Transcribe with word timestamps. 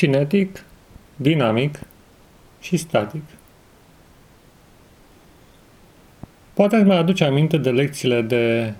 cinetic, 0.00 0.64
dinamic 1.16 1.78
și 2.60 2.76
static. 2.76 3.22
Poate 6.52 6.76
îți 6.76 6.84
mai 6.84 6.96
aduce 6.96 7.24
aminte 7.24 7.56
de 7.56 7.70
lecțiile 7.70 8.22
de 8.22 8.74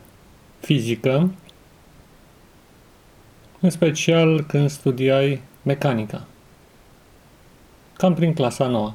fizică, 0.60 1.30
în 3.60 3.70
special 3.70 4.42
când 4.42 4.70
studiai 4.70 5.42
mecanica, 5.62 6.26
cam 7.96 8.14
prin 8.14 8.34
clasa 8.34 8.66
nouă. 8.66 8.94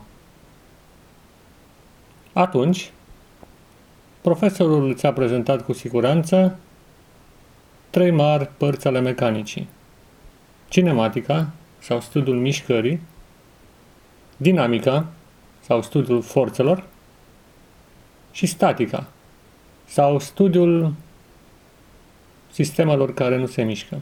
Atunci, 2.33 2.91
profesorul 4.21 4.95
ți-a 4.95 5.13
prezentat 5.13 5.65
cu 5.65 5.73
siguranță 5.73 6.59
trei 7.89 8.11
mari 8.11 8.49
părți 8.57 8.87
ale 8.87 8.99
mecanicii. 8.99 9.69
Cinematica, 10.67 11.53
sau 11.85 12.01
studiul 12.01 12.39
mișcării, 12.39 13.01
dinamica, 14.37 15.07
sau 15.59 15.81
studiul 15.81 16.21
forțelor, 16.21 16.83
și 18.31 18.45
statica, 18.45 19.07
sau 19.85 20.19
studiul 20.19 20.93
sistemelor 22.51 23.13
care 23.13 23.37
nu 23.37 23.45
se 23.45 23.63
mișcă. 23.63 24.01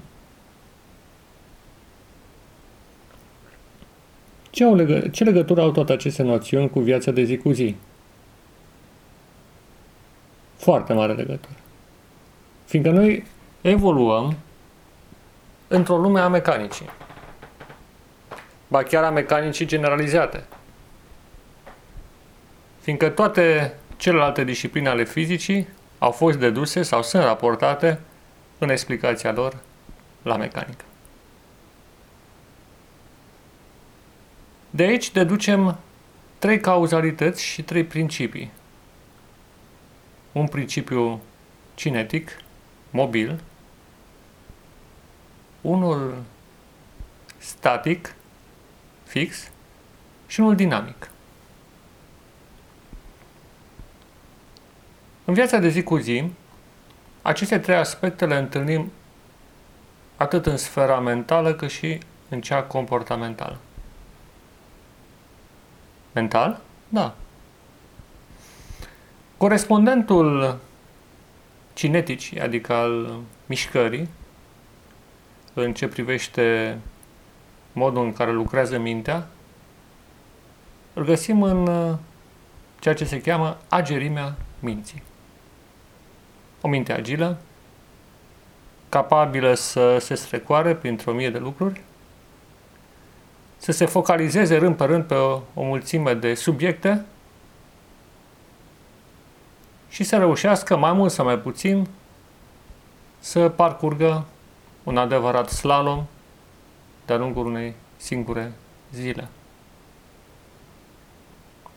Ce, 4.49 4.63
au 4.63 4.75
legă- 4.75 5.07
ce 5.11 5.23
legătură 5.23 5.61
au 5.61 5.71
toate 5.71 5.93
aceste 5.93 6.23
noțiuni 6.23 6.69
cu 6.69 6.79
viața 6.79 7.11
de 7.11 7.23
zi 7.23 7.37
cu 7.37 7.51
zi? 7.51 7.75
Foarte 10.55 10.93
mare 10.93 11.13
legătură. 11.13 11.55
Fiindcă 12.65 12.91
noi 12.91 13.25
evoluăm 13.61 14.35
într-o 15.67 15.97
lume 15.97 16.19
a 16.19 16.27
mecanicii. 16.27 16.89
Ba 18.67 18.83
chiar 18.83 19.03
a 19.03 19.09
mecanicii 19.09 19.65
generalizate. 19.65 20.43
Fiindcă 22.81 23.09
toate 23.09 23.73
celelalte 23.97 24.43
discipline 24.43 24.89
ale 24.89 25.03
fizicii 25.03 25.67
au 25.97 26.11
fost 26.11 26.37
deduse 26.37 26.81
sau 26.81 27.03
sunt 27.03 27.23
raportate 27.23 27.99
în 28.57 28.69
explicația 28.69 29.31
lor 29.31 29.57
la 30.21 30.37
mecanică. 30.37 30.83
De 34.69 34.83
aici 34.83 35.11
deducem 35.11 35.77
trei 36.39 36.59
cauzalități 36.59 37.43
și 37.43 37.61
trei 37.61 37.83
principii. 37.83 38.51
Un 40.31 40.47
principiu 40.47 41.21
cinetic, 41.75 42.37
mobil, 42.89 43.39
unul 45.61 46.23
static, 47.37 48.15
fix, 49.13 49.51
și 50.27 50.39
unul 50.39 50.55
dinamic. 50.55 51.09
În 55.25 55.33
viața 55.33 55.57
de 55.57 55.69
zi 55.69 55.83
cu 55.83 55.97
zi, 55.97 56.23
aceste 57.21 57.59
trei 57.59 57.75
aspecte 57.75 58.25
le 58.25 58.35
întâlnim 58.35 58.91
atât 60.15 60.45
în 60.45 60.57
sfera 60.57 60.99
mentală 60.99 61.53
cât 61.53 61.69
și 61.69 61.99
în 62.29 62.41
cea 62.41 62.63
comportamentală. 62.63 63.57
Mental? 66.13 66.61
Da. 66.89 67.15
Corespondentul 69.37 70.59
cineticii, 71.73 72.39
adică 72.39 72.73
al 72.73 73.19
mișcării, 73.45 74.09
în 75.53 75.73
ce 75.73 75.87
privește 75.87 76.77
modul 77.73 78.03
în 78.03 78.13
care 78.13 78.31
lucrează 78.31 78.77
mintea, 78.77 79.27
îl 80.93 81.03
găsim 81.03 81.41
în 81.41 81.67
uh, 81.67 81.95
ceea 82.79 82.95
ce 82.95 83.05
se 83.05 83.21
cheamă 83.21 83.57
agerimea 83.69 84.35
minții. 84.59 85.03
O 86.61 86.67
minte 86.67 86.93
agilă, 86.93 87.37
capabilă 88.89 89.53
să 89.53 89.97
se 89.97 90.15
strecoare 90.15 90.75
printr-o 90.75 91.13
mie 91.13 91.29
de 91.29 91.37
lucruri, 91.37 91.81
să 93.57 93.71
se 93.71 93.85
focalizeze 93.85 94.57
rând 94.57 94.75
pe 94.75 94.85
rând 94.85 95.03
pe 95.03 95.13
o, 95.13 95.41
o 95.53 95.63
mulțime 95.63 96.13
de 96.13 96.33
subiecte 96.33 97.05
și 99.89 100.03
să 100.03 100.17
reușească 100.17 100.77
mai 100.77 100.93
mult 100.93 101.11
sau 101.11 101.25
mai 101.25 101.37
puțin 101.37 101.87
să 103.19 103.49
parcurgă 103.49 104.25
un 104.83 104.97
adevărat 104.97 105.49
slalom 105.49 106.05
de-a 107.05 107.17
lungul 107.17 107.45
unei 107.45 107.73
singure 107.97 108.51
zile. 108.93 109.27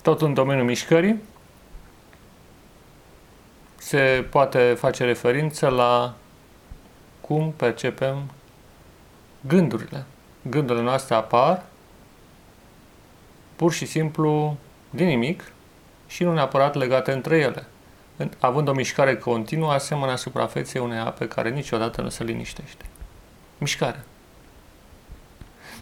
Tot 0.03 0.22
în 0.22 0.34
domeniul 0.34 0.66
mișcării 0.66 1.22
se 3.76 4.26
poate 4.31 4.75
face 4.78 5.04
referință 5.04 5.69
la 5.69 6.15
cum 7.20 7.53
percepem 7.53 8.31
gândurile. 9.41 10.04
Gândurile 10.42 10.84
noastre 10.84 11.15
apar 11.15 11.62
pur 13.56 13.72
și 13.72 13.86
simplu 13.86 14.56
din 14.91 15.06
nimic 15.06 15.53
și 16.06 16.25
nu 16.25 16.32
neapărat 16.32 16.75
legate 16.75 17.12
între 17.12 17.38
ele, 17.38 17.66
având 18.38 18.69
o 18.69 18.72
mișcare 18.72 19.16
continuă 19.16 19.72
asemenea 19.72 20.16
suprafeței 20.16 20.81
unei 20.81 20.98
ape 20.98 21.28
care 21.28 21.50
niciodată 21.50 22.00
nu 22.00 22.09
se 22.09 22.25
liniștește. 22.25 22.84
Mișcare. 23.59 24.04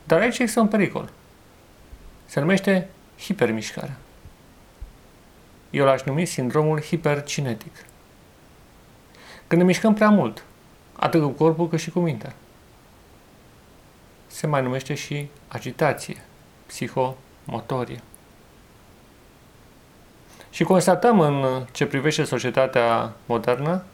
Dar 0.04 0.20
aici 0.20 0.38
există 0.38 0.60
un 0.60 0.68
pericol. 0.68 1.10
Se 2.24 2.40
numește 2.40 2.88
hipermișcare. 3.18 3.96
Eu 5.70 5.84
l-aș 5.84 6.02
numi 6.02 6.24
sindromul 6.24 6.80
hipercinetic. 6.80 7.84
Când 9.46 9.60
ne 9.60 9.66
mișcăm 9.66 9.94
prea 9.94 10.08
mult, 10.08 10.44
atât 10.92 11.22
cu 11.22 11.28
corpul 11.28 11.68
cât 11.68 11.80
și 11.80 11.90
cu 11.90 12.00
mintea. 12.00 12.32
Se 14.26 14.46
mai 14.46 14.62
numește 14.62 14.94
și 14.94 15.28
agitație, 15.48 16.22
psihomotorie. 16.66 18.02
Și 20.50 20.64
constatăm 20.64 21.20
în 21.20 21.66
ce 21.72 21.86
privește 21.86 22.24
societatea 22.24 23.12
modernă 23.26 23.84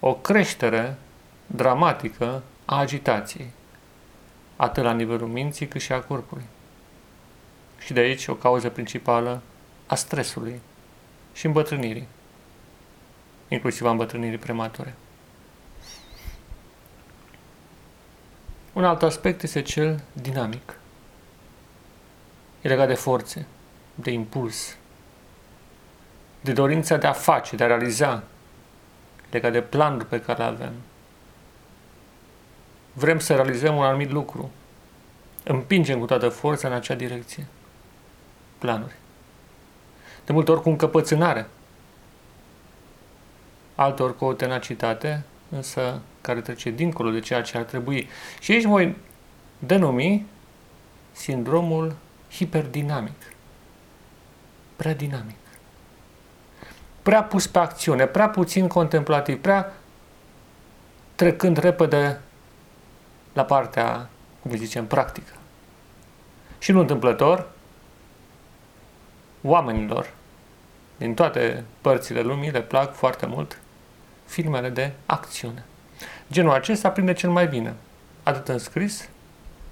o 0.00 0.14
creștere 0.14 0.96
dramatică 1.46 2.42
a 2.64 2.78
agitației, 2.78 3.50
atât 4.62 4.82
la 4.82 4.92
nivelul 4.92 5.28
minții 5.28 5.68
cât 5.68 5.80
și 5.80 5.92
a 5.92 6.00
corpului. 6.00 6.44
Și 7.78 7.92
de 7.92 8.00
aici 8.00 8.26
o 8.26 8.34
cauză 8.34 8.68
principală 8.68 9.42
a 9.86 9.94
stresului 9.94 10.60
și 11.32 11.46
îmbătrânirii, 11.46 12.08
inclusiv 13.48 13.86
a 13.86 13.90
îmbătrânirii 13.90 14.38
premature. 14.38 14.94
Un 18.72 18.84
alt 18.84 19.02
aspect 19.02 19.42
este 19.42 19.62
cel 19.62 20.02
dinamic. 20.12 20.76
E 22.60 22.68
legat 22.68 22.88
de 22.88 22.94
forțe, 22.94 23.46
de 23.94 24.10
impuls, 24.10 24.76
de 26.40 26.52
dorința 26.52 26.96
de 26.96 27.06
a 27.06 27.12
face, 27.12 27.56
de 27.56 27.64
a 27.64 27.66
realiza, 27.66 28.22
legat 29.30 29.52
de 29.52 29.62
planuri 29.62 30.06
pe 30.06 30.20
care 30.20 30.38
le 30.38 30.44
avem. 30.44 30.72
Vrem 32.92 33.18
să 33.18 33.34
realizăm 33.34 33.76
un 33.76 33.84
anumit 33.84 34.10
lucru. 34.10 34.50
Împingem 35.44 35.98
cu 35.98 36.04
toată 36.04 36.28
forța 36.28 36.68
în 36.68 36.74
acea 36.74 36.94
direcție. 36.94 37.46
Planuri. 38.58 38.94
De 40.24 40.32
multe 40.32 40.50
ori 40.50 40.62
cu 40.62 40.68
încăpățânare. 40.68 41.48
Alteori 43.74 44.16
cu 44.16 44.24
o 44.24 44.32
tenacitate, 44.32 45.24
însă 45.48 46.00
care 46.20 46.40
trece 46.40 46.70
dincolo 46.70 47.10
de 47.10 47.20
ceea 47.20 47.42
ce 47.42 47.56
ar 47.56 47.62
trebui. 47.62 48.08
Și 48.40 48.52
aici 48.52 48.64
voi 48.64 48.96
denumi 49.58 50.26
sindromul 51.12 51.96
hiperdinamic. 52.30 53.34
Prea 54.76 54.94
dinamic. 54.94 55.36
Prea 57.02 57.22
pus 57.22 57.46
pe 57.46 57.58
acțiune, 57.58 58.06
prea 58.06 58.28
puțin 58.28 58.68
contemplativ, 58.68 59.40
prea 59.40 59.72
trecând 61.14 61.56
repede 61.56 62.20
la 63.32 63.44
partea, 63.44 64.08
cum 64.42 64.56
zicem, 64.56 64.86
practică. 64.86 65.32
Și 66.58 66.72
nu 66.72 66.80
întâmplător, 66.80 67.50
oamenilor 69.42 70.10
din 70.96 71.14
toate 71.14 71.64
părțile 71.80 72.20
lumii 72.20 72.50
le 72.50 72.62
plac 72.62 72.94
foarte 72.94 73.26
mult 73.26 73.58
filmele 74.24 74.68
de 74.68 74.92
acțiune. 75.06 75.64
Genul 76.30 76.52
acesta 76.52 76.90
prinde 76.90 77.12
cel 77.12 77.30
mai 77.30 77.46
bine, 77.46 77.74
atât 78.22 78.48
în 78.48 78.58
scris, 78.58 79.08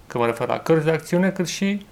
că 0.06 0.18
mă 0.18 0.26
refer 0.26 0.48
la 0.48 0.58
cărți 0.58 0.84
de 0.84 0.90
acțiune, 0.90 1.30
cât 1.30 1.48
și 1.48 1.86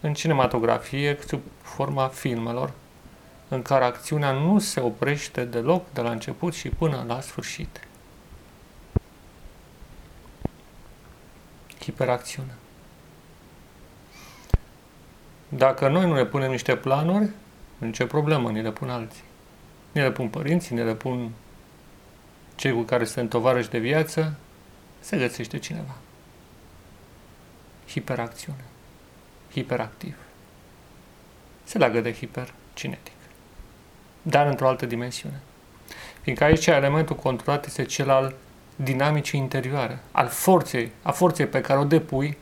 în 0.00 0.14
cinematografie, 0.14 1.18
sub 1.26 1.40
forma 1.62 2.08
filmelor, 2.08 2.72
în 3.48 3.62
care 3.62 3.84
acțiunea 3.84 4.30
nu 4.30 4.58
se 4.58 4.80
oprește 4.80 5.44
deloc 5.44 5.84
de 5.92 6.00
la 6.00 6.10
început 6.10 6.54
și 6.54 6.68
până 6.68 7.04
la 7.06 7.20
sfârșit. 7.20 7.80
Hiperacțiune. 11.86 12.54
Dacă 15.48 15.88
noi 15.88 16.06
nu 16.06 16.14
ne 16.14 16.24
punem 16.24 16.50
niște 16.50 16.76
planuri, 16.76 17.28
nicio 17.78 18.06
problemă, 18.06 18.50
ni 18.50 18.62
le 18.62 18.70
pun 18.72 18.90
alții. 18.90 19.22
Ni 19.92 20.00
le 20.00 20.10
pun 20.10 20.28
părinții, 20.28 20.74
ni 20.76 20.84
le 20.84 20.94
pun 20.94 21.30
cei 22.54 22.72
cu 22.72 22.80
care 22.80 23.04
sunt 23.04 23.28
tovarăși 23.28 23.68
de 23.68 23.78
viață, 23.78 24.34
se 25.00 25.16
găsește 25.16 25.58
cineva. 25.58 25.94
Hiperacțiune. 27.88 28.64
Hiperactiv. 29.52 30.16
Se 31.64 31.78
leagă 31.78 32.00
de 32.00 32.12
hipercinetic. 32.12 33.12
Dar 34.22 34.46
într-o 34.46 34.68
altă 34.68 34.86
dimensiune. 34.86 35.40
Fiindcă 36.20 36.44
aici 36.44 36.66
elementul 36.66 37.16
controlat 37.16 37.66
este 37.66 37.84
cel 37.84 38.10
al 38.10 38.34
dinamicii 38.76 39.38
interioare, 39.38 39.98
al 40.10 40.28
forței, 40.28 40.90
a 41.02 41.10
forței 41.10 41.46
pe 41.46 41.60
care 41.60 41.78
o 41.78 41.84
depui 41.84 42.36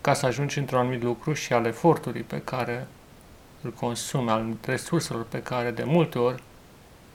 ca 0.00 0.14
să 0.14 0.26
ajungi 0.26 0.58
într-un 0.58 0.78
anumit 0.78 1.02
lucru 1.02 1.32
și 1.32 1.52
al 1.52 1.64
efortului 1.64 2.22
pe 2.22 2.40
care 2.40 2.86
îl 3.60 3.70
consumi, 3.72 4.30
al 4.30 4.56
resurselor 4.64 5.24
pe 5.24 5.42
care 5.42 5.70
de 5.70 5.84
multe 5.84 6.18
ori 6.18 6.42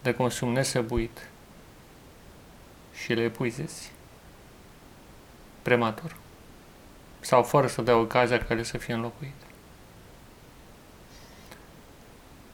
le 0.04 0.14
consumi 0.14 0.54
nesăbuit 0.54 1.30
și 2.94 3.14
le 3.14 3.24
epuizezi 3.24 3.92
prematur 5.62 6.16
sau 7.20 7.44
fără 7.44 7.68
să 7.68 7.82
dea 7.82 7.98
ocazia 7.98 8.38
care 8.38 8.64
să 8.64 8.78
fie 8.78 8.94
înlocuit. 8.94 9.34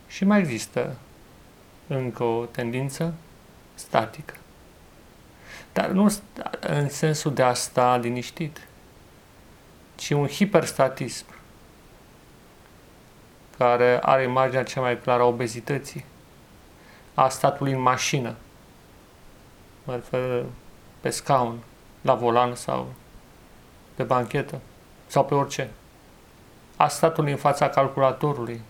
Și 0.07 0.25
mai 0.25 0.39
există 0.39 0.97
încă 1.87 2.23
o 2.23 2.45
tendință 2.45 3.13
statică. 3.73 4.33
Dar 5.73 5.89
nu 5.89 6.13
în 6.59 6.89
sensul 6.89 7.33
de 7.33 7.43
a 7.43 7.53
sta 7.53 7.97
liniștit, 7.97 8.67
ci 9.95 10.09
un 10.09 10.27
hiperstatism 10.27 11.25
care 13.57 13.99
are 14.01 14.23
imaginea 14.23 14.63
cea 14.63 14.81
mai 14.81 14.99
clară 14.99 15.21
a 15.21 15.25
obezității, 15.25 16.05
a 17.13 17.29
statului 17.29 17.71
în 17.71 17.81
mașină, 17.81 18.35
mă 19.83 19.93
refer 19.93 20.45
pe 20.99 21.09
scaun, 21.09 21.59
la 22.01 22.13
volan 22.13 22.55
sau 22.55 22.93
pe 23.95 24.03
banchetă 24.03 24.59
sau 25.07 25.25
pe 25.25 25.33
orice. 25.35 25.69
A 26.77 26.87
statului 26.87 27.31
în 27.31 27.37
fața 27.37 27.69
calculatorului, 27.69 28.61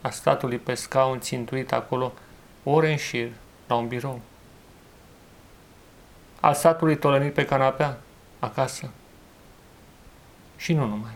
a 0.00 0.10
statului 0.10 0.58
pe 0.58 0.74
scaun 0.74 1.20
țintuit 1.20 1.72
acolo 1.72 2.12
ore 2.62 2.90
în 2.90 2.96
șir 2.96 3.28
la 3.66 3.74
un 3.74 3.88
birou. 3.88 4.20
Al 6.40 6.54
statului 6.54 6.96
tolănit 6.96 7.34
pe 7.34 7.44
canapea, 7.44 7.98
acasă. 8.38 8.90
Și 10.56 10.72
nu 10.72 10.86
numai. 10.86 11.14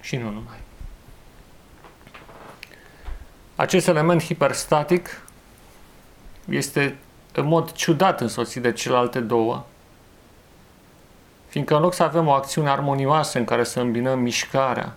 Și 0.00 0.16
nu 0.16 0.30
numai. 0.30 0.56
Acest 3.56 3.88
element 3.88 4.22
hiperstatic 4.22 5.22
este 6.48 6.96
în 7.32 7.46
mod 7.46 7.72
ciudat 7.72 8.20
însoțit 8.20 8.62
de 8.62 8.72
celelalte 8.72 9.20
două, 9.20 9.64
fiindcă 11.46 11.74
în 11.74 11.80
loc 11.80 11.94
să 11.94 12.02
avem 12.02 12.26
o 12.26 12.32
acțiune 12.32 12.70
armonioasă 12.70 13.38
în 13.38 13.44
care 13.44 13.64
să 13.64 13.80
îmbinăm 13.80 14.18
mișcarea 14.18 14.94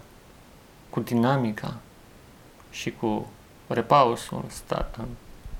cu 0.89 0.99
dinamica 0.99 1.73
și 2.69 2.91
cu 2.91 3.31
repausul 3.67 4.39
în, 4.43 4.49
sta, 4.49 4.89
în 4.97 5.05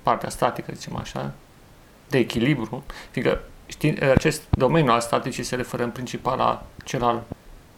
partea 0.02 0.30
statică, 0.30 0.72
zicem 0.74 0.96
așa, 0.96 1.34
de 2.10 2.18
echilibru, 2.18 2.84
fiindcă 3.12 3.42
știi, 3.66 4.02
acest 4.02 4.42
domeniu 4.50 4.92
al 4.92 5.02
staticii 5.02 5.44
se 5.44 5.56
referă 5.56 5.84
în 5.84 5.92
principal 5.92 6.38
la 6.38 6.66
cel 6.84 7.04
al 7.04 7.24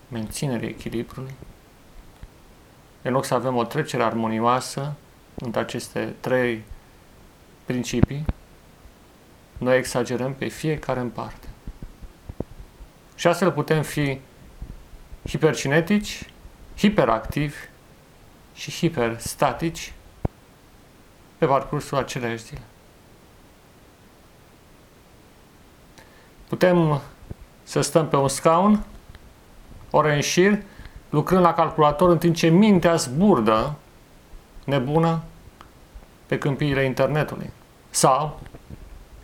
menținerii 0.07 0.69
echilibrului. 0.69 1.33
În 3.01 3.11
loc 3.11 3.25
să 3.25 3.33
avem 3.33 3.55
o 3.55 3.63
trecere 3.63 4.03
armonioasă 4.03 4.93
între 5.35 5.59
aceste 5.59 6.15
trei 6.19 6.63
principii, 7.65 8.25
noi 9.57 9.77
exagerăm 9.77 10.33
pe 10.33 10.47
fiecare 10.47 10.99
în 10.99 11.09
parte. 11.09 11.47
Și 13.15 13.27
astfel 13.27 13.51
putem 13.51 13.81
fi 13.83 14.19
hipercinetici, 15.27 16.25
hiperactivi 16.77 17.57
și 18.53 18.71
hiperstatici 18.71 19.93
pe 21.37 21.45
parcursul 21.45 21.97
aceleași 21.97 22.43
zile. 22.43 22.61
Putem 26.49 27.01
să 27.63 27.81
stăm 27.81 28.07
pe 28.07 28.15
un 28.15 28.27
scaun, 28.27 28.83
ore 29.89 30.15
în 30.15 30.21
șir, 30.21 30.61
lucrând 31.09 31.41
la 31.43 31.53
calculator 31.53 32.09
în 32.09 32.17
timp 32.17 32.35
ce 32.35 32.47
mintea 32.47 32.95
zburdă 32.95 33.75
nebună 34.63 35.21
pe 36.25 36.37
câmpiile 36.37 36.83
internetului. 36.83 37.49
Sau 37.89 38.39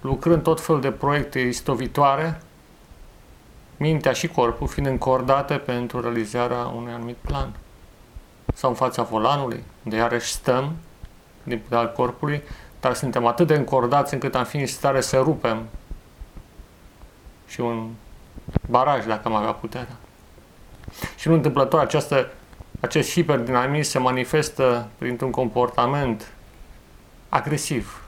lucrând 0.01 0.43
tot 0.43 0.61
fel 0.61 0.79
de 0.79 0.91
proiecte 0.91 1.39
istovitoare, 1.39 2.41
mintea 3.77 4.11
și 4.11 4.27
corpul 4.27 4.67
fiind 4.67 4.89
încordate 4.89 5.53
pentru 5.55 6.01
realizarea 6.01 6.65
unui 6.65 6.93
anumit 6.93 7.15
plan. 7.15 7.49
Sau 8.53 8.69
în 8.69 8.75
fața 8.75 9.03
volanului, 9.03 9.63
unde 9.83 9.95
iarăși 9.97 10.31
stăm 10.31 10.75
din 11.43 11.59
puterea 11.59 11.87
corpului, 11.87 12.41
dar 12.79 12.93
suntem 12.93 13.25
atât 13.25 13.47
de 13.47 13.55
încordați 13.55 14.13
încât 14.13 14.35
am 14.35 14.43
fi 14.43 14.57
în 14.57 14.67
stare 14.67 15.01
să 15.01 15.17
rupem 15.17 15.63
și 17.47 17.61
un 17.61 17.91
baraj 18.69 19.05
dacă 19.05 19.27
am 19.27 19.33
avea 19.35 19.51
puterea. 19.51 19.97
Și 21.15 21.27
nu 21.27 21.33
întâmplător 21.33 21.79
această, 21.79 22.31
acest 22.79 23.11
hiperdinamism 23.11 23.89
se 23.89 23.99
manifestă 23.99 24.87
printr-un 24.97 25.31
comportament 25.31 26.33
agresiv 27.29 28.07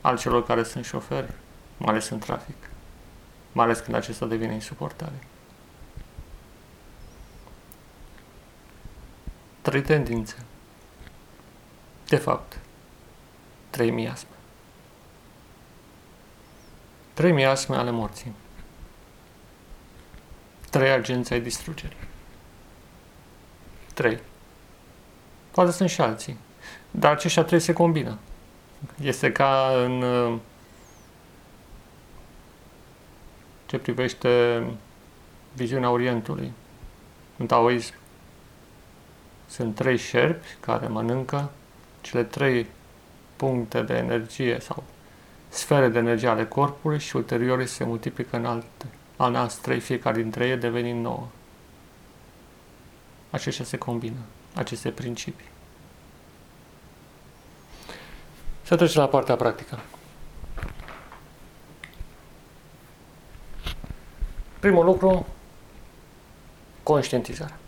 al 0.00 0.18
celor 0.18 0.44
care 0.44 0.62
sunt 0.62 0.84
șoferi, 0.84 1.32
mai 1.76 1.90
ales 1.90 2.08
în 2.08 2.18
trafic, 2.18 2.56
mai 3.52 3.64
ales 3.64 3.78
când 3.78 3.96
acesta 3.96 4.26
devine 4.26 4.52
insuportabil. 4.52 5.26
Trei 9.60 9.82
tendințe. 9.82 10.36
De 12.08 12.16
fapt, 12.16 12.58
trei 13.70 13.90
miasme. 13.90 14.35
Trei 17.16 17.32
miasme 17.32 17.76
ale 17.76 17.90
morții. 17.90 18.32
Trei 20.70 20.90
agenți 20.90 21.32
ai 21.32 21.40
distrugerii. 21.40 21.96
Trei. 23.94 24.18
Poate 25.50 25.70
sunt 25.70 25.90
și 25.90 26.00
alții. 26.00 26.38
Dar 26.90 27.12
aceștia 27.12 27.42
trei 27.42 27.60
se 27.60 27.72
combină. 27.72 28.18
Este 29.00 29.32
ca 29.32 29.72
în 29.84 30.04
ce 33.66 33.78
privește 33.78 34.62
viziunea 35.54 35.90
Orientului, 35.90 36.52
în 37.36 37.46
taoism. 37.46 37.94
Sunt 39.46 39.74
trei 39.74 39.96
șerpi 39.96 40.46
care 40.60 40.86
mănâncă 40.86 41.50
cele 42.00 42.24
trei 42.24 42.66
puncte 43.36 43.82
de 43.82 43.94
energie 43.94 44.58
sau 44.60 44.84
sfere 45.56 45.88
de 45.88 45.98
energie 45.98 46.28
ale 46.28 46.46
corpului 46.46 46.98
și 46.98 47.16
ulterior 47.16 47.64
se 47.64 47.84
multiplică 47.84 48.36
în 48.36 48.44
alte, 48.44 48.86
în 49.16 49.34
alți 49.34 49.60
trei, 49.60 49.80
fiecare 49.80 50.22
dintre 50.22 50.48
ei 50.48 50.56
devenind 50.56 51.02
nouă. 51.02 51.26
Aceștia 53.30 53.64
se 53.64 53.78
combină, 53.78 54.18
aceste 54.54 54.90
principii. 54.90 55.48
Să 58.62 58.76
trecem 58.76 59.00
la 59.00 59.08
partea 59.08 59.36
practică. 59.36 59.78
Primul 64.58 64.84
lucru, 64.84 65.26
conștientizarea. 66.82 67.58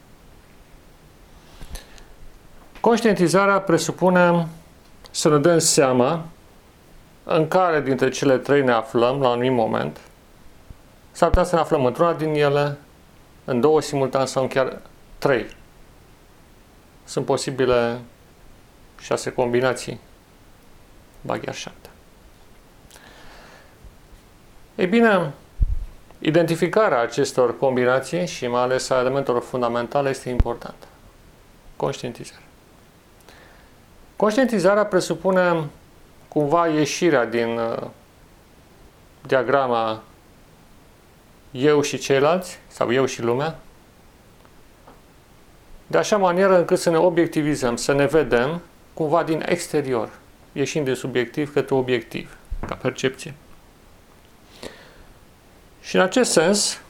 Conștientizarea 2.81 3.61
presupune 3.61 4.49
să 5.11 5.29
ne 5.29 5.39
dăm 5.39 5.59
seama 5.59 6.27
în 7.31 7.49
care 7.49 7.81
dintre 7.81 8.09
cele 8.09 8.39
trei 8.39 8.63
ne 8.63 8.73
aflăm 8.73 9.21
la 9.21 9.29
un 9.29 9.33
anumit 9.33 9.53
moment. 9.53 10.01
S-ar 11.11 11.29
putea 11.29 11.45
să 11.45 11.55
ne 11.55 11.61
aflăm 11.61 11.85
într-una 11.85 12.13
din 12.13 12.35
ele, 12.35 12.79
în 13.45 13.61
două 13.61 13.81
simultan 13.81 14.27
sau 14.27 14.47
chiar 14.47 14.81
trei. 15.19 15.47
Sunt 17.05 17.25
posibile 17.25 17.99
șase 19.01 19.33
combinații, 19.33 20.01
ba 21.21 21.39
chiar 21.39 21.55
șapte. 21.55 21.89
Ei 24.75 24.87
bine, 24.87 25.33
identificarea 26.19 27.01
acestor 27.01 27.59
combinații 27.59 28.27
și 28.27 28.47
mai 28.47 28.63
ales 28.63 28.91
a 28.91 28.99
elementelor 28.99 29.43
fundamentale 29.43 30.09
este 30.09 30.29
importantă. 30.29 30.87
Conștientizarea. 31.77 32.47
Conștientizarea 34.17 34.87
presupune 34.87 35.69
cumva 36.39 36.67
ieșirea 36.67 37.25
din 37.25 37.59
uh, 37.59 37.87
diagrama 39.27 40.03
eu 41.51 41.81
și 41.81 41.99
ceilalți, 41.99 42.59
sau 42.67 42.93
eu 42.93 43.05
și 43.05 43.23
lumea, 43.23 43.59
de 45.87 45.99
așa 45.99 46.17
manieră 46.17 46.59
încât 46.59 46.79
să 46.79 46.91
ne 46.91 46.97
obiectivizăm, 46.97 47.77
să 47.77 47.93
ne 47.93 48.07
vedem 48.07 48.61
cumva 48.95 49.23
din 49.23 49.43
exterior, 49.47 50.11
ieșind 50.53 50.85
de 50.85 50.95
subiectiv 50.95 51.53
către 51.53 51.75
obiectiv, 51.75 52.37
ca 52.67 52.75
percepție. 52.75 53.35
Și 55.81 55.97
în 55.97 56.03
acest 56.03 56.31
sens, 56.31 56.81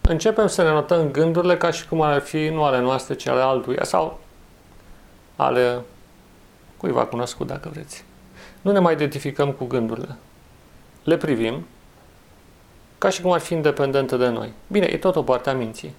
începem 0.00 0.46
să 0.46 0.62
ne 0.62 0.70
notăm 0.70 1.10
gândurile 1.10 1.56
ca 1.56 1.70
și 1.70 1.88
cum 1.88 2.00
ar 2.00 2.20
fi 2.20 2.48
nu 2.48 2.64
ale 2.64 2.80
noastre, 2.80 3.14
ci 3.14 3.26
ale 3.26 3.40
altuia 3.40 3.84
sau 3.84 4.20
ale 5.36 5.80
cuiva 6.76 7.06
cunoscut, 7.06 7.46
dacă 7.46 7.68
vreți. 7.72 8.04
Nu 8.66 8.72
ne 8.72 8.78
mai 8.78 8.92
identificăm 8.92 9.52
cu 9.52 9.64
gândurile. 9.64 10.16
Le 11.04 11.16
privim 11.16 11.66
ca 12.98 13.08
și 13.08 13.20
cum 13.20 13.32
ar 13.32 13.40
fi 13.40 13.52
independente 13.52 14.16
de 14.16 14.28
noi. 14.28 14.52
Bine, 14.66 14.86
e 14.86 14.96
tot 14.96 15.16
o 15.16 15.22
parte 15.22 15.50
a 15.50 15.54
minții, 15.54 15.94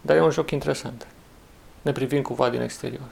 dar 0.00 0.16
e 0.16 0.22
un 0.22 0.30
joc 0.30 0.50
interesant. 0.50 1.06
Ne 1.82 1.92
privim 1.92 2.22
cumva 2.22 2.50
din 2.50 2.60
exterior. 2.60 3.08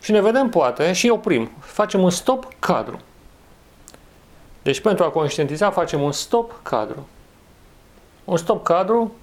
Și 0.00 0.10
ne 0.10 0.20
vedem, 0.20 0.48
poate, 0.48 0.92
și 0.92 1.08
oprim. 1.08 1.50
Facem 1.60 2.02
un 2.02 2.10
stop 2.10 2.54
cadru. 2.58 3.00
Deci, 4.62 4.80
pentru 4.80 5.04
a 5.04 5.10
conștientiza, 5.10 5.70
facem 5.70 6.02
un 6.02 6.12
stop 6.12 6.60
cadru. 6.62 7.08
Un 8.24 8.36
stop 8.36 8.64
cadru, 8.64 9.14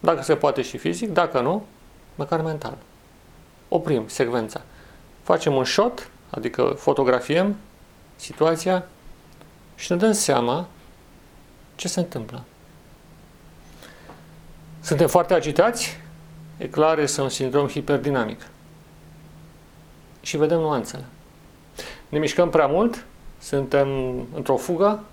dacă 0.00 0.22
se 0.22 0.36
poate 0.36 0.62
și 0.62 0.78
fizic, 0.78 1.12
dacă 1.12 1.40
nu, 1.40 1.66
măcar 2.14 2.40
mental. 2.40 2.76
Oprim 3.68 4.08
secvența. 4.08 4.60
Facem 5.22 5.54
un 5.54 5.64
shot, 5.64 6.10
adică 6.30 6.62
fotografiem 6.62 7.56
situația 8.16 8.86
și 9.74 9.92
ne 9.92 9.98
dăm 9.98 10.12
seama 10.12 10.68
ce 11.74 11.88
se 11.88 12.00
întâmplă. 12.00 12.44
Suntem 14.80 15.08
foarte 15.08 15.34
agitați? 15.34 15.96
E 16.58 16.68
clar, 16.68 16.98
este 16.98 17.20
un 17.20 17.28
sindrom 17.28 17.68
hiperdinamic. 17.68 18.46
Și 20.20 20.36
vedem 20.36 20.58
nuanțele. 20.58 21.04
Ne 22.08 22.18
mișcăm 22.18 22.50
prea 22.50 22.66
mult? 22.66 23.04
Suntem 23.38 23.88
într-o 24.34 24.56
fugă? 24.56 25.04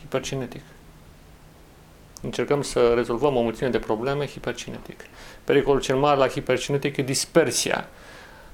Hipercinetic. 0.00 0.62
Încercăm 2.22 2.62
să 2.62 2.92
rezolvăm 2.94 3.36
o 3.36 3.40
mulțime 3.40 3.68
de 3.68 3.78
probleme 3.78 4.26
hipercinetic. 4.26 5.00
Pericolul 5.44 5.80
cel 5.80 5.96
mare 5.96 6.18
la 6.18 6.28
hipercinetic 6.28 6.96
e 6.96 7.02
dispersia. 7.02 7.88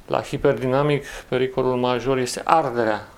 La 0.07 0.23
hiperdinamic, 0.23 1.05
pericolul 1.29 1.77
major 1.77 2.19
este 2.19 2.41
arderea. 2.45 3.09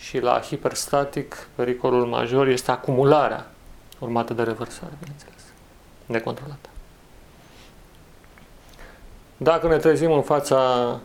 Și 0.00 0.18
la 0.18 0.40
hiperstatic, 0.40 1.48
pericolul 1.54 2.06
major 2.06 2.48
este 2.48 2.70
acumularea, 2.70 3.50
urmată 3.98 4.34
de 4.34 4.42
revărsare, 4.42 4.92
bineînțeles, 4.98 5.42
necontrolată. 6.06 6.68
Dacă 9.36 9.68
ne 9.68 9.76
trezim 9.76 10.12
în 10.12 10.22
fața 10.22 11.00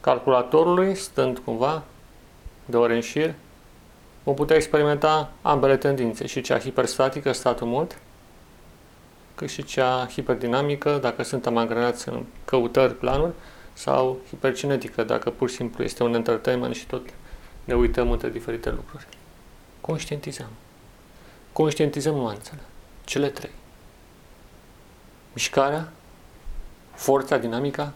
calculatorului, 0.00 0.94
stând 0.94 1.38
cumva 1.38 1.82
de 2.64 2.76
ore 2.76 2.94
în 2.94 3.00
șir, 3.00 3.34
vom 4.22 4.34
putea 4.34 4.56
experimenta 4.56 5.30
ambele 5.42 5.76
tendințe, 5.76 6.26
și 6.26 6.40
cea 6.40 6.58
hiperstatică, 6.58 7.32
statul 7.32 7.66
mult, 7.66 7.98
cât 9.34 9.50
și 9.50 9.64
cea 9.64 10.06
hiperdinamică, 10.06 10.98
dacă 11.00 11.22
suntem 11.22 11.56
angrenați 11.56 12.08
în 12.08 12.24
căutări, 12.44 12.94
planuri, 12.94 13.32
sau 13.72 14.18
hipercinetică, 14.28 15.02
dacă 15.02 15.30
pur 15.30 15.48
și 15.48 15.54
simplu 15.54 15.84
este 15.84 16.02
un 16.02 16.14
entertainment 16.14 16.74
și 16.74 16.86
tot 16.86 17.02
ne 17.64 17.74
uităm 17.74 18.10
între 18.10 18.30
diferite 18.30 18.70
lucruri. 18.70 19.06
Conștientizăm. 19.80 20.48
Conștientizăm 21.52 22.14
nuanțele. 22.14 22.60
Cele 23.04 23.28
trei. 23.28 23.50
Mișcarea, 25.32 25.92
forța, 26.94 27.36
dinamica 27.36 27.92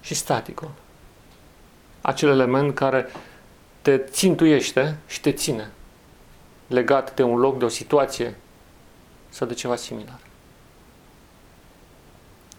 și 0.00 0.14
staticul. 0.14 0.70
Acel 2.00 2.28
element 2.28 2.74
care 2.74 3.06
te 3.82 3.98
țintuiește 3.98 4.96
și 5.06 5.20
te 5.20 5.32
ține 5.32 5.70
legat 6.66 7.14
de 7.14 7.22
un 7.22 7.38
loc, 7.38 7.58
de 7.58 7.64
o 7.64 7.68
situație 7.68 8.36
sau 9.28 9.46
de 9.46 9.54
ceva 9.54 9.76
similar. 9.76 10.18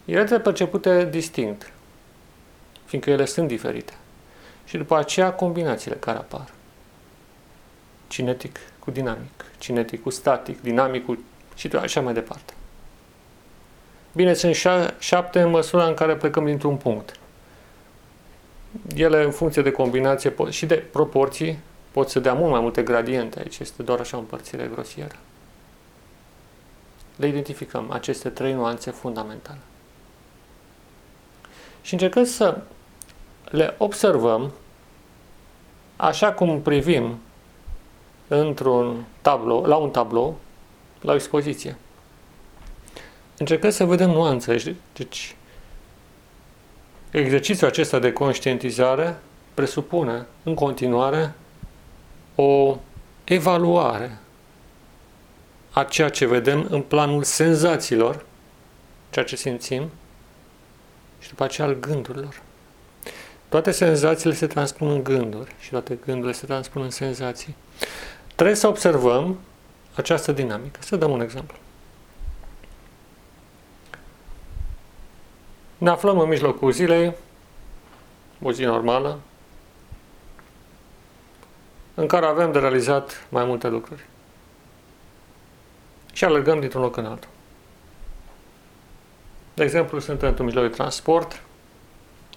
Ele 0.05 0.19
trebuie 0.19 0.39
percepute 0.39 1.05
distinct, 1.05 1.71
fiindcă 2.85 3.09
ele 3.09 3.25
sunt 3.25 3.47
diferite. 3.47 3.93
Și 4.65 4.77
după 4.77 4.97
aceea 4.97 5.33
combinațiile 5.33 5.95
care 5.95 6.17
apar. 6.17 6.53
Cinetic 8.07 8.59
cu 8.79 8.91
dinamic, 8.91 9.45
cinetic 9.57 10.01
cu 10.01 10.09
static, 10.09 10.61
dinamic 10.61 11.05
cu 11.05 11.23
și 11.55 11.67
așa 11.67 12.01
mai 12.01 12.13
departe. 12.13 12.53
Bine, 14.13 14.33
sunt 14.33 14.55
șapte 14.99 15.41
în 15.41 15.49
măsura 15.49 15.85
în 15.85 15.93
care 15.93 16.15
plecăm 16.15 16.45
dintr-un 16.45 16.77
punct. 16.77 17.19
Ele, 18.95 19.23
în 19.23 19.31
funcție 19.31 19.61
de 19.61 19.71
combinație 19.71 20.33
și 20.49 20.65
de 20.65 20.75
proporții, 20.75 21.59
pot 21.91 22.09
să 22.09 22.19
dea 22.19 22.33
mult 22.33 22.51
mai 22.51 22.59
multe 22.59 22.83
gradiente. 22.83 23.39
Aici 23.39 23.59
este 23.59 23.83
doar 23.83 23.99
așa 23.99 24.17
o 24.17 24.19
împărțire 24.19 24.69
grosieră. 24.73 25.15
Le 27.15 27.27
identificăm, 27.27 27.91
aceste 27.91 28.29
trei 28.29 28.53
nuanțe 28.53 28.91
fundamentale. 28.91 29.59
Și 31.81 31.93
încercăm 31.93 32.23
să 32.23 32.61
le 33.51 33.75
observăm 33.77 34.51
așa 35.95 36.31
cum 36.31 36.61
privim 36.61 37.19
într-un 38.27 39.03
tablou, 39.21 39.63
la 39.63 39.75
un 39.75 39.89
tablou, 39.89 40.37
la 41.01 41.11
o 41.11 41.15
expoziție 41.15 41.77
încercăm 43.41 43.69
să 43.69 43.85
vedem 43.85 44.09
nuanțe. 44.09 44.77
Deci, 44.93 45.35
exercițiul 47.11 47.69
acesta 47.69 47.99
de 47.99 48.13
conștientizare 48.13 49.19
presupune 49.53 50.25
în 50.43 50.53
continuare 50.53 51.33
o 52.35 52.77
evaluare 53.23 54.19
a 55.71 55.83
ceea 55.83 56.09
ce 56.09 56.25
vedem 56.25 56.67
în 56.69 56.81
planul 56.81 57.23
senzațiilor, 57.23 58.25
ceea 59.09 59.25
ce 59.25 59.35
simțim, 59.35 59.89
și 61.19 61.29
după 61.29 61.43
aceea 61.43 61.67
al 61.67 61.79
gândurilor. 61.79 62.41
Toate 63.51 63.71
senzațiile 63.71 64.35
se 64.35 64.47
transpun 64.47 64.89
în 64.89 65.03
gânduri 65.03 65.55
și 65.59 65.69
toate 65.69 65.97
gândurile 66.05 66.31
se 66.31 66.45
transpun 66.45 66.81
în 66.81 66.89
senzații. 66.89 67.55
Trebuie 68.35 68.55
să 68.55 68.67
observăm 68.67 69.39
această 69.95 70.31
dinamică. 70.31 70.79
Să 70.83 70.95
dăm 70.95 71.11
un 71.11 71.21
exemplu. 71.21 71.57
Ne 75.77 75.89
aflăm 75.89 76.19
în 76.19 76.27
mijlocul 76.27 76.71
zilei, 76.71 77.13
o 78.41 78.51
zi 78.51 78.63
normală, 78.63 79.19
în 81.93 82.07
care 82.07 82.25
avem 82.25 82.51
de 82.51 82.59
realizat 82.59 83.27
mai 83.29 83.45
multe 83.45 83.67
lucruri. 83.67 84.05
Și 86.13 86.23
alergăm 86.23 86.59
dintr-un 86.59 86.81
loc 86.81 86.97
în 86.97 87.05
altul. 87.05 87.29
De 89.53 89.63
exemplu, 89.63 89.99
suntem 89.99 90.27
într-un 90.27 90.45
mijloc 90.45 90.63
de 90.63 90.75
transport 90.75 91.41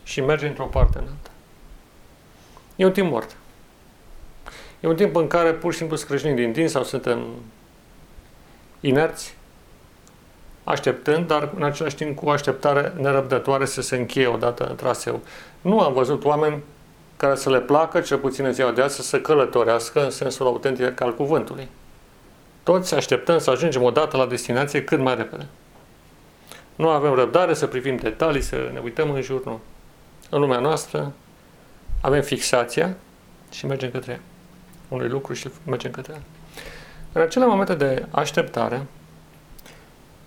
și 0.05 0.21
mergem 0.21 0.49
într-o 0.49 0.65
parte 0.65 0.99
în 0.99 1.05
alta. 1.05 1.31
E 2.77 2.85
un 2.85 2.93
timp 2.93 3.11
mort. 3.11 3.37
E 4.81 4.87
un 4.87 4.97
timp 4.97 5.17
în 5.17 5.27
care 5.27 5.53
pur 5.53 5.73
și 5.73 5.79
simplu 5.79 5.97
scrâșnim 5.97 6.35
din 6.35 6.53
din 6.53 6.69
sau 6.69 6.85
suntem 6.85 7.27
inerți 8.81 9.37
așteptând, 10.65 11.27
dar 11.27 11.53
în 11.57 11.63
același 11.63 11.95
timp 11.95 12.19
cu 12.19 12.31
așteptare 12.31 12.93
nerăbdătoare 12.97 13.65
să 13.65 13.83
se 13.83 13.97
încheie 13.97 14.27
odată 14.27 14.65
în 14.65 14.77
traseu. 14.77 15.21
Nu 15.61 15.81
am 15.81 15.93
văzut 15.93 16.25
oameni 16.25 16.63
care 17.17 17.35
să 17.35 17.51
le 17.51 17.61
placă, 17.61 18.01
cel 18.01 18.19
puțin 18.19 18.45
în 18.45 18.53
ziua 18.53 18.71
de 18.71 18.83
azi, 18.83 18.95
să 18.95 19.03
se 19.03 19.21
călătorească 19.21 20.05
în 20.05 20.11
sensul 20.11 20.47
autentic 20.47 21.01
al 21.01 21.15
cuvântului. 21.15 21.69
Toți 22.63 22.95
așteptăm 22.95 23.39
să 23.39 23.51
ajungem 23.51 23.83
odată 23.83 24.17
la 24.17 24.27
destinație 24.27 24.85
cât 24.85 24.99
mai 24.99 25.17
repede. 25.17 25.47
Nu 26.75 26.89
avem 26.89 27.15
răbdare 27.15 27.55
să 27.55 27.67
privim 27.67 27.97
detalii, 27.97 28.41
să 28.41 28.71
ne 28.73 28.81
uităm 28.83 29.11
în 29.11 29.23
jur, 29.23 29.45
nu. 29.45 29.61
În 30.35 30.41
lumea 30.41 30.59
noastră 30.59 31.12
avem 32.00 32.23
fixația 32.23 32.97
și 33.50 33.67
mergem 33.67 33.91
către 33.91 34.12
ea. 34.12 34.21
Unui 34.88 35.09
lucru 35.09 35.33
și 35.33 35.49
mergem 35.67 35.91
către 35.91 36.12
ea. 36.12 36.23
În 37.12 37.21
acele 37.21 37.47
momente 37.47 37.75
de 37.75 38.07
așteptare, 38.11 38.87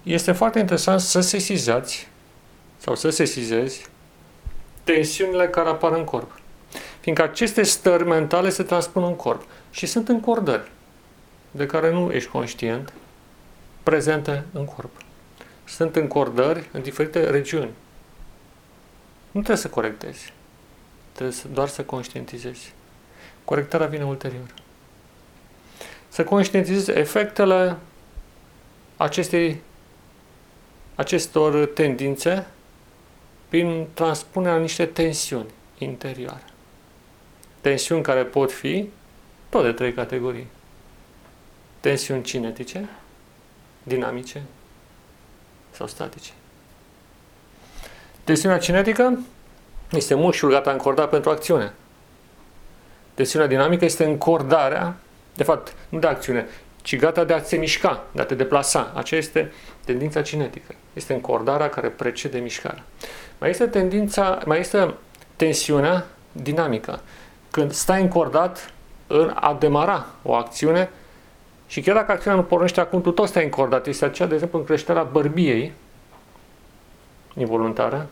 este 0.03 0.31
foarte 0.31 0.59
interesant 0.59 0.99
să 0.99 1.19
sesizați 1.19 2.07
sau 2.77 2.95
să 2.95 3.09
sesizezi 3.09 3.85
tensiunile 4.83 5.47
care 5.47 5.69
apar 5.69 5.91
în 5.91 6.03
corp. 6.03 6.39
Fiindcă 6.99 7.23
aceste 7.23 7.63
stări 7.63 8.05
mentale 8.05 8.49
se 8.49 8.63
transpun 8.63 9.03
în 9.03 9.15
corp 9.15 9.43
și 9.71 9.85
sunt 9.85 10.09
încordări 10.09 10.71
de 11.51 11.65
care 11.65 11.91
nu 11.91 12.11
ești 12.11 12.29
conștient 12.29 12.93
prezente 13.83 14.43
în 14.53 14.65
corp. 14.65 14.91
Sunt 15.63 15.95
încordări 15.95 16.69
în 16.71 16.81
diferite 16.81 17.29
regiuni. 17.29 17.71
Nu 19.37 19.43
trebuie 19.43 19.65
să 19.65 19.69
corectezi. 19.69 20.33
Trebuie 21.11 21.35
să, 21.35 21.47
doar 21.47 21.67
să 21.67 21.83
conștientizezi. 21.83 22.73
Corectarea 23.45 23.87
vine 23.87 24.05
ulterior. 24.05 24.53
să 26.07 26.23
conștientizezi 26.23 26.91
efectele 26.91 27.77
acestei, 28.95 29.61
acestor 30.95 31.65
tendințe 31.65 32.47
prin 33.49 33.87
transpunerea 33.93 34.57
niște 34.57 34.85
tensiuni 34.85 35.49
interioare. 35.77 36.43
Tensiuni 37.61 38.03
care 38.03 38.23
pot 38.23 38.51
fi 38.51 38.89
tot 39.49 39.63
de 39.63 39.71
trei 39.71 39.93
categorii. 39.93 40.47
Tensiuni 41.79 42.23
cinetice, 42.23 42.89
dinamice 43.83 44.43
sau 45.71 45.87
statice. 45.87 46.31
Tensiunea 48.27 48.57
cinetică 48.57 49.19
este 49.91 50.13
mușchiul 50.13 50.51
gata 50.51 50.71
încordat 50.71 51.09
pentru 51.09 51.29
acțiune. 51.29 51.73
Tensiunea 53.13 53.47
dinamică 53.47 53.85
este 53.85 54.05
încordarea, 54.05 54.95
de 55.33 55.43
fapt, 55.43 55.75
nu 55.89 55.99
de 55.99 56.07
acțiune, 56.07 56.47
ci 56.81 56.97
gata 56.97 57.23
de 57.23 57.33
a 57.33 57.41
se 57.41 57.55
mișca, 57.55 58.03
de 58.11 58.21
a 58.21 58.25
te 58.25 58.35
deplasa. 58.35 58.91
Aceea 58.95 59.19
este 59.19 59.51
tendința 59.85 60.21
cinetică. 60.21 60.75
Este 60.93 61.13
încordarea 61.13 61.69
care 61.69 61.87
precede 61.87 62.39
mișcarea. 62.39 62.83
Mai 63.37 63.49
este 63.49 63.65
tendința, 63.65 64.39
mai 64.45 64.59
este 64.59 64.93
tensiunea 65.35 66.05
dinamică. 66.31 66.99
Când 67.51 67.71
stai 67.71 68.01
încordat 68.01 68.73
în 69.07 69.31
a 69.35 69.57
demara 69.59 70.05
o 70.23 70.33
acțiune 70.33 70.89
și 71.67 71.81
chiar 71.81 71.95
dacă 71.95 72.11
acțiunea 72.11 72.39
nu 72.39 72.45
pornește 72.45 72.79
acum, 72.79 73.01
tu 73.01 73.11
tot 73.11 73.27
stai 73.27 73.43
încordat. 73.43 73.87
Este 73.87 74.05
aceea, 74.05 74.27
de 74.27 74.33
exemplu, 74.33 74.59
în 74.59 74.65
creșterea 74.65 75.03
bărbiei 75.03 75.73
involuntară, 77.37 78.07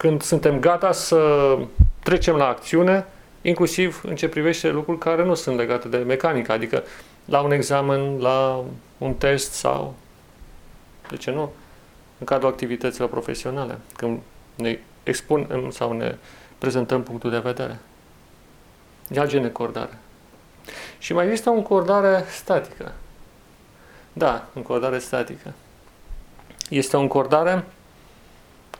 când 0.00 0.22
suntem 0.22 0.60
gata 0.60 0.92
să 0.92 1.58
trecem 2.02 2.36
la 2.36 2.46
acțiune, 2.46 3.06
inclusiv 3.42 4.02
în 4.04 4.16
ce 4.16 4.28
privește 4.28 4.68
lucruri 4.70 4.98
care 4.98 5.24
nu 5.24 5.34
sunt 5.34 5.56
legate 5.56 5.88
de 5.88 5.96
mecanică, 5.96 6.52
adică 6.52 6.82
la 7.24 7.40
un 7.40 7.52
examen, 7.52 8.18
la 8.18 8.64
un 8.98 9.14
test 9.14 9.52
sau, 9.52 9.94
de 11.08 11.16
ce 11.16 11.30
nu, 11.30 11.52
în 12.18 12.26
cadrul 12.26 12.48
activităților 12.48 13.08
profesionale, 13.08 13.78
când 13.96 14.20
ne 14.54 14.78
expunem 15.02 15.70
sau 15.70 15.92
ne 15.92 16.16
prezentăm 16.58 17.02
punctul 17.02 17.30
de 17.30 17.38
vedere. 17.38 17.78
Ia 19.08 19.26
gen 19.26 19.44
încordare. 19.44 19.98
Și 20.98 21.12
mai 21.12 21.24
există 21.24 21.50
o 21.50 21.52
încordare 21.52 22.24
statică. 22.28 22.92
Da, 24.12 24.48
încordare 24.54 24.98
statică. 24.98 25.52
Este 26.68 26.96
o 26.96 27.00
încordare 27.00 27.64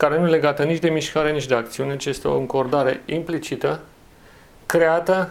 care 0.00 0.18
nu 0.18 0.26
e 0.26 0.30
legată 0.30 0.64
nici 0.64 0.78
de 0.78 0.90
mișcare, 0.90 1.32
nici 1.32 1.46
de 1.46 1.54
acțiune, 1.54 1.96
ci 1.96 2.04
este 2.04 2.28
o 2.28 2.36
încordare 2.36 3.02
implicită, 3.06 3.80
creată 4.66 5.30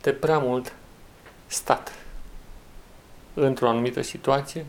de 0.00 0.12
prea 0.12 0.38
mult 0.38 0.72
stat 1.46 1.92
într-o 3.34 3.68
anumită 3.68 4.02
situație, 4.02 4.66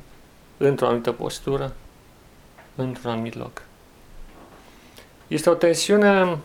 într-o 0.58 0.86
anumită 0.86 1.12
postură, 1.12 1.76
într-un 2.76 3.12
anumit 3.12 3.36
loc. 3.36 3.62
Este 5.28 5.50
o 5.50 5.54
tensiune 5.54 6.38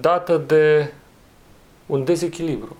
dată 0.00 0.36
de 0.36 0.92
un 1.86 2.04
dezechilibru, 2.04 2.76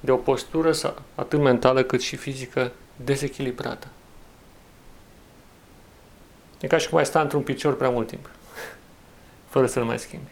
de 0.00 0.10
o 0.10 0.16
postură 0.16 0.70
atât 1.14 1.40
mentală 1.40 1.82
cât 1.82 2.00
și 2.00 2.16
fizică 2.16 2.72
dezechilibrată. 2.96 3.86
E 6.60 6.66
ca 6.66 6.78
și 6.78 6.88
cum 6.88 6.98
ai 6.98 7.06
sta 7.06 7.20
într-un 7.20 7.42
picior 7.42 7.76
prea 7.76 7.90
mult 7.90 8.08
timp, 8.08 8.30
fără 9.48 9.66
să-l 9.66 9.84
mai 9.84 9.98
schimbi. 9.98 10.30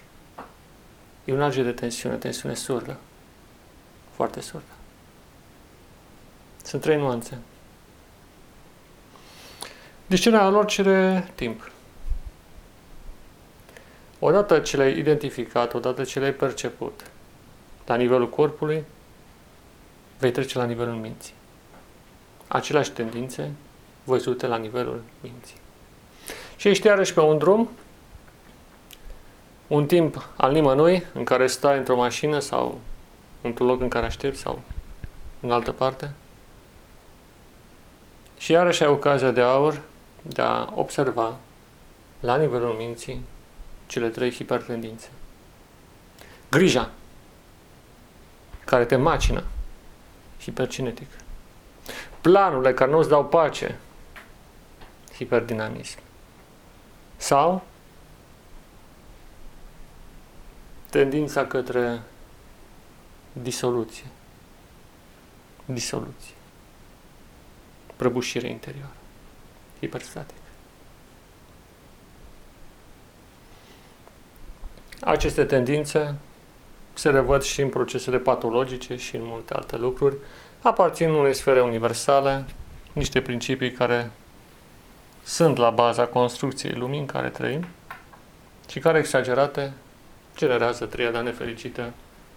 E 1.25 1.33
un 1.33 1.43
alt 1.43 1.57
de 1.57 1.73
tensiune, 1.73 2.17
tensiune 2.17 2.55
surdă. 2.55 2.97
Foarte 4.15 4.41
surdă. 4.41 4.65
Sunt 6.63 6.83
trei 6.83 6.97
nuanțe. 6.97 7.39
Discernerea 10.07 10.49
lor 10.49 10.67
cere 10.67 11.31
timp. 11.35 11.71
Odată 14.19 14.59
ce 14.59 14.77
le-ai 14.77 14.99
identificat, 14.99 15.75
odată 15.75 16.05
ce 16.05 16.19
le-ai 16.19 16.33
perceput 16.33 17.11
la 17.87 17.95
nivelul 17.95 18.29
corpului, 18.29 18.85
vei 20.19 20.33
trece 20.33 20.59
la 20.59 20.65
nivelul 20.65 20.95
minții. 20.95 21.35
Aceleași 22.49 22.91
tendințe 22.91 23.51
văzute 24.05 24.47
la 24.47 24.57
nivelul 24.57 25.03
minții. 25.21 25.57
Și 26.57 26.69
ești 26.69 26.87
iarăși 26.87 27.15
pe 27.15 27.21
un 27.21 27.39
drum, 27.39 27.69
un 29.67 29.87
timp 29.87 30.29
al 30.37 30.53
nimănui, 30.53 31.05
în 31.13 31.25
care 31.25 31.47
stai 31.47 31.79
într-o 31.79 31.97
mașină 31.97 32.39
sau 32.39 32.81
într-un 33.41 33.67
loc 33.67 33.81
în 33.81 33.89
care 33.89 34.07
aștepți 34.07 34.41
sau 34.41 34.61
în 35.41 35.51
altă 35.51 35.73
parte. 35.73 36.11
Și 38.39 38.53
iarăși 38.53 38.83
ai 38.83 38.89
ocazia 38.89 39.31
de 39.31 39.41
aur 39.41 39.81
de 40.23 40.43
a 40.43 40.73
observa 40.75 41.37
la 42.21 42.37
nivelul 42.37 42.73
minții 42.73 43.25
cele 43.87 44.09
trei 44.09 44.33
hipertendințe. 44.33 45.09
Grija, 46.51 46.91
care 48.65 48.85
te 48.85 48.97
macină, 48.97 49.45
hipercinetic. 50.41 51.09
Planurile 52.21 52.75
care 52.75 52.91
nu 52.91 52.99
îți 52.99 53.09
dau 53.09 53.25
pace, 53.25 53.79
hiperdinamism. 55.15 55.99
Sau 57.17 57.65
tendința 60.91 61.47
către 61.47 62.03
disoluție. 63.33 64.07
Disoluție. 65.65 66.35
Prăbușire 67.97 68.49
interioară. 68.49 68.97
Hiperstatic. 69.81 70.37
Aceste 75.01 75.45
tendințe 75.45 76.15
se 76.95 77.11
revăd 77.11 77.43
și 77.43 77.61
în 77.61 77.69
procesele 77.69 78.19
patologice 78.19 78.97
și 78.97 79.17
în 79.17 79.23
multe 79.25 79.55
alte 79.55 79.77
lucruri, 79.77 80.17
aparțin 80.63 81.11
unei 81.11 81.35
sfere 81.35 81.63
universale, 81.63 82.45
niște 82.93 83.21
principii 83.21 83.73
care 83.73 84.11
sunt 85.27 85.57
la 85.57 85.71
baza 85.71 86.07
construcției 86.07 86.73
lumii 86.73 86.99
în 86.99 87.07
care 87.07 87.29
trăim 87.29 87.67
și 88.69 88.79
care 88.79 88.99
exagerate 88.99 89.73
generează 90.37 90.87
triada 90.87 91.21
nefericită 91.21 91.93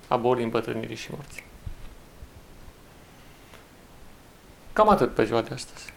a 0.08 0.16
bolii, 0.18 0.44
împătrânirii 0.44 0.96
și 0.96 1.12
morții. 1.12 1.44
Cam 4.74 4.90
atât 4.90 5.14
pe 5.14 5.26
ziua 5.26 5.42
de 5.42 5.54
astăzi. 5.54 5.94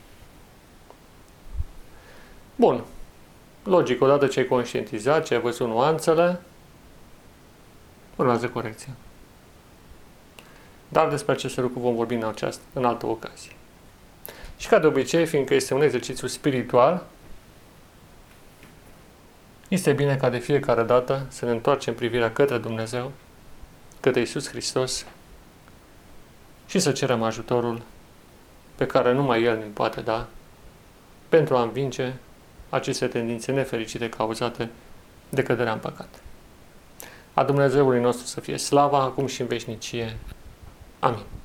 Bun. 2.56 2.84
Logic, 3.64 4.02
odată 4.02 4.26
ce 4.26 4.40
ai 4.40 4.46
conștientizat, 4.46 5.24
ce 5.24 5.34
ai 5.34 5.40
văzut 5.40 5.68
nuanțele, 5.68 6.40
urmează 8.16 8.48
corecția. 8.48 8.92
Dar 10.88 11.08
despre 11.08 11.32
aceste 11.32 11.60
lucruri 11.60 11.84
vom 11.84 11.94
vorbi 11.94 12.14
în, 12.14 12.24
această, 12.24 12.62
în 12.72 12.84
altă 12.84 13.06
ocazie. 13.06 13.52
Și 14.62 14.68
ca 14.68 14.78
de 14.78 14.86
obicei, 14.86 15.26
fiindcă 15.26 15.54
este 15.54 15.74
un 15.74 15.82
exercițiu 15.82 16.26
spiritual, 16.26 17.04
este 19.68 19.92
bine 19.92 20.16
ca 20.16 20.30
de 20.30 20.38
fiecare 20.38 20.82
dată 20.82 21.26
să 21.28 21.44
ne 21.44 21.50
întoarcem 21.50 21.94
privirea 21.94 22.32
către 22.32 22.58
Dumnezeu, 22.58 23.12
către 24.00 24.20
Isus 24.20 24.48
Hristos 24.48 25.06
și 26.66 26.78
să 26.78 26.92
cerem 26.92 27.22
ajutorul 27.22 27.82
pe 28.74 28.86
care 28.86 29.12
numai 29.12 29.42
El 29.42 29.56
ne 29.56 29.64
poate 29.64 30.00
da 30.00 30.28
pentru 31.28 31.56
a 31.56 31.62
învinge 31.62 32.12
aceste 32.68 33.06
tendințe 33.06 33.52
nefericite 33.52 34.08
cauzate 34.08 34.70
de 35.28 35.42
căderea 35.42 35.72
în 35.72 35.78
păcat. 35.78 36.22
A 37.34 37.44
Dumnezeului 37.44 38.00
nostru 38.00 38.26
să 38.26 38.40
fie 38.40 38.56
slava 38.56 38.98
acum 39.00 39.26
și 39.26 39.40
în 39.40 39.46
veșnicie. 39.46 40.16
Amin. 40.98 41.41